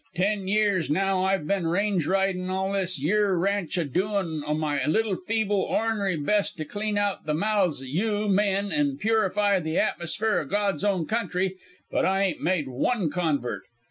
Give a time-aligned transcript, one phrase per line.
[0.15, 4.83] 'Ten years now I've been range ridin' all this yere ranch, a doin' o' my
[4.87, 9.77] little feeble, or'nary best to clean out the mouths o' you men an' purify the
[9.77, 11.55] atmosphere o' God's own country,
[11.91, 13.61] but I ain't made one convert.